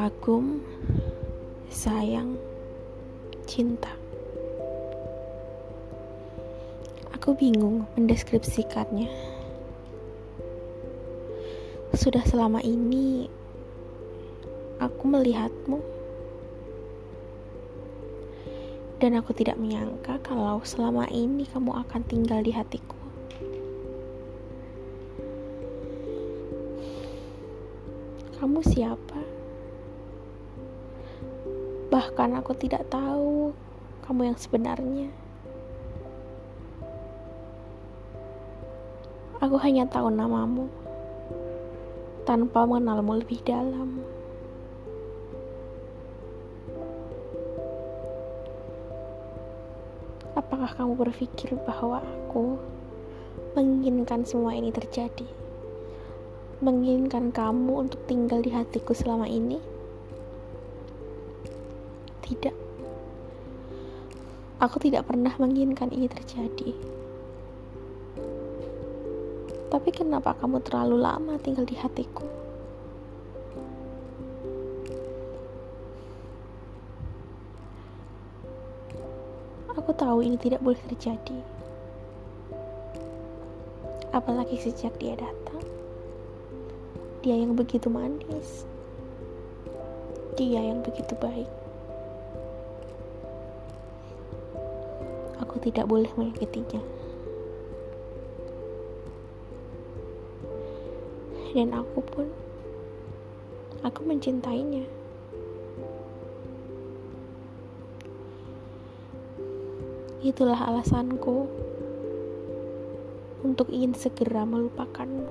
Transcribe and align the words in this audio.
kagum, 0.00 0.64
sayang, 1.68 2.32
cinta. 3.44 3.92
Aku 7.12 7.36
bingung 7.36 7.84
mendeskripsikannya. 8.00 9.12
Sudah 11.92 12.24
selama 12.24 12.64
ini 12.64 13.28
aku 14.80 15.04
melihatmu 15.04 15.84
dan 19.04 19.20
aku 19.20 19.36
tidak 19.36 19.60
menyangka 19.60 20.16
kalau 20.24 20.64
selama 20.64 21.04
ini 21.12 21.44
kamu 21.52 21.76
akan 21.76 22.00
tinggal 22.08 22.40
di 22.40 22.56
hatiku. 22.56 22.96
Kamu 28.40 28.64
siapa? 28.64 29.39
Bahkan 31.90 32.38
aku 32.38 32.54
tidak 32.54 32.86
tahu 32.86 33.50
kamu 34.06 34.30
yang 34.30 34.38
sebenarnya. 34.38 35.10
Aku 39.42 39.58
hanya 39.58 39.84
tahu 39.90 40.06
namamu 40.14 40.70
tanpa 42.22 42.62
mengenalmu 42.62 43.18
lebih 43.18 43.42
dalam. 43.42 44.00
Apakah 50.38 50.70
kamu 50.78 50.94
berpikir 50.94 51.58
bahwa 51.66 52.00
aku 52.00 52.54
menginginkan 53.58 54.22
semua 54.22 54.54
ini 54.54 54.70
terjadi? 54.70 55.40
menginginkan 56.60 57.32
kamu 57.32 57.88
untuk 57.88 58.04
tinggal 58.04 58.44
di 58.44 58.52
hatiku 58.52 58.92
selama 58.92 59.24
ini? 59.24 59.69
Tidak. 62.30 62.56
Aku 64.62 64.78
tidak 64.78 65.10
pernah 65.10 65.34
menginginkan 65.34 65.90
ini 65.90 66.06
terjadi. 66.06 66.70
Tapi 69.66 69.90
kenapa 69.90 70.38
kamu 70.38 70.62
terlalu 70.62 71.02
lama 71.02 71.34
tinggal 71.42 71.66
di 71.66 71.74
hatiku? 71.74 72.22
Aku 79.74 79.90
tahu 79.98 80.22
ini 80.22 80.38
tidak 80.38 80.62
boleh 80.62 80.78
terjadi. 80.86 81.38
Apalagi 84.14 84.54
sejak 84.54 84.94
dia 85.02 85.18
datang 85.18 85.50
dia 87.20 87.36
yang 87.36 87.52
begitu 87.52 87.92
manis, 87.92 88.64
dia 90.40 90.64
yang 90.64 90.80
begitu 90.80 91.12
baik. 91.20 91.59
Aku 95.50 95.58
tidak 95.58 95.90
boleh 95.90 96.06
menyakitinya, 96.14 96.78
dan 101.50 101.74
aku 101.74 101.98
pun 102.06 102.30
aku 103.82 104.06
mencintainya. 104.06 104.86
Itulah 110.22 110.70
alasanku 110.70 111.50
untuk 113.42 113.66
ingin 113.74 113.90
segera 113.98 114.46
melupakanmu. 114.46 115.26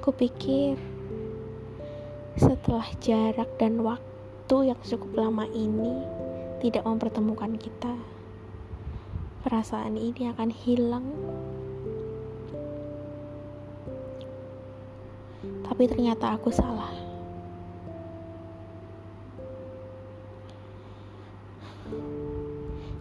Kupikir 0.00 0.80
setelah 2.38 2.86
jarak 3.02 3.48
dan 3.58 3.82
waktu 3.82 4.70
yang 4.70 4.80
cukup 4.84 5.10
lama 5.16 5.46
ini 5.50 6.04
tidak 6.60 6.84
mempertemukan 6.86 7.56
kita, 7.56 7.96
perasaan 9.42 9.96
ini 9.96 10.30
akan 10.30 10.50
hilang. 10.52 11.06
Tapi 15.66 15.82
ternyata 15.88 16.36
aku 16.36 16.52
salah. 16.52 16.92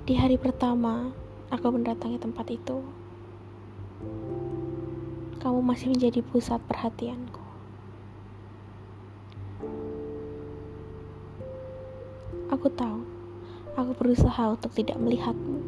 Di 0.09 0.17
hari 0.17 0.41
pertama 0.41 1.13
aku 1.53 1.69
mendatangi 1.69 2.17
tempat 2.17 2.49
itu 2.49 2.81
kamu 5.39 5.59
masih 5.63 5.87
menjadi 5.95 6.19
pusat 6.23 6.59
perhatianku. 6.67 7.38
Aku 12.49 12.65
tahu, 12.73 13.05
aku 13.77 13.91
berusaha 13.93 14.49
untuk 14.49 14.73
tidak 14.73 14.97
melihatmu. 14.97 15.61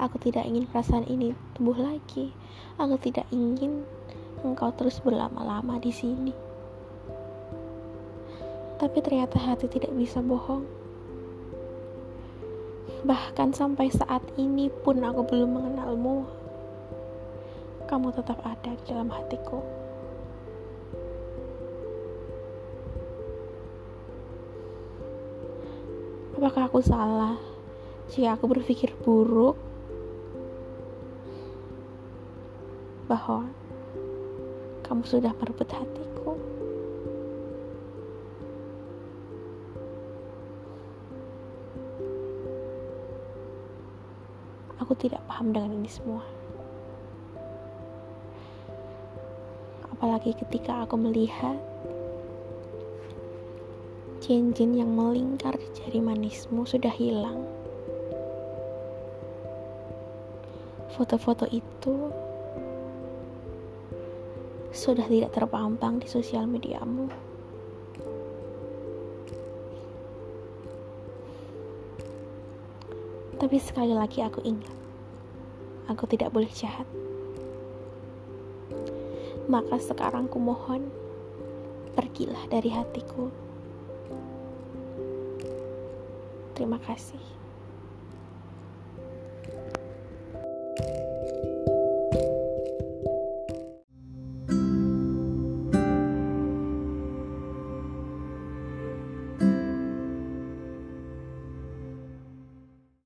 Aku 0.00 0.16
tidak 0.16 0.48
ingin 0.48 0.64
perasaan 0.64 1.04
ini 1.04 1.36
tumbuh 1.52 1.76
lagi. 1.76 2.32
Aku 2.80 2.96
tidak 2.96 3.28
ingin 3.28 3.84
engkau 4.40 4.72
terus 4.72 5.04
berlama-lama 5.04 5.76
di 5.76 5.92
sini. 5.92 6.32
Tapi 8.80 8.98
ternyata 9.04 9.36
hati 9.36 9.68
tidak 9.68 9.92
bisa 9.92 10.24
bohong. 10.24 10.64
Bahkan 13.04 13.52
sampai 13.52 13.92
saat 13.92 14.24
ini 14.40 14.72
pun 14.72 15.04
aku 15.04 15.28
belum 15.28 15.60
mengenalmu 15.60 16.40
kamu 17.90 18.14
tetap 18.14 18.38
ada 18.46 18.70
di 18.70 18.84
dalam 18.86 19.10
hatiku. 19.10 19.79
Apakah 26.40 26.72
aku 26.72 26.80
salah 26.80 27.36
jika 28.08 28.32
aku 28.32 28.48
berpikir 28.48 28.96
buruk 29.04 29.60
bahwa 33.04 33.44
kamu 34.88 35.04
sudah 35.04 35.36
merebut 35.36 35.68
hatiku? 35.68 36.40
Aku 44.80 44.96
tidak 44.96 45.20
paham 45.28 45.52
dengan 45.52 45.76
ini 45.76 45.92
semua. 45.92 46.24
apalagi 50.00 50.32
ketika 50.32 50.88
aku 50.88 50.96
melihat 50.96 51.60
cincin 54.30 54.78
yang 54.78 54.94
melingkar 54.94 55.58
di 55.58 55.66
jari 55.74 55.98
manismu 55.98 56.62
sudah 56.62 56.94
hilang. 56.94 57.42
Foto-foto 60.94 61.50
itu 61.50 62.14
sudah 64.70 65.02
tidak 65.10 65.34
terpampang 65.34 65.98
di 65.98 66.06
sosial 66.06 66.46
mediamu. 66.46 67.10
Tapi 73.34 73.56
sekali 73.58 73.98
lagi 73.98 74.22
aku 74.22 74.46
ingat, 74.46 74.76
aku 75.90 76.06
tidak 76.06 76.30
boleh 76.30 76.54
jahat. 76.54 76.86
Maka 79.50 79.74
sekarang 79.82 80.30
ku 80.30 80.38
mohon, 80.38 80.86
pergilah 81.98 82.46
dari 82.46 82.70
hatiku. 82.70 83.49
Terima 86.60 86.76
kasih. 86.76 87.39